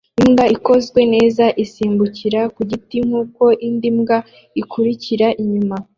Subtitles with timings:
[0.21, 4.17] Imbwa ikozwe neza isimbukira ku giti nkuko indi mbwa
[4.61, 5.75] ikurikira inyuma